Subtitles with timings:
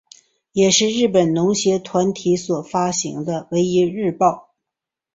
[0.53, 4.49] 也是日本农协团体所发行的唯一日报。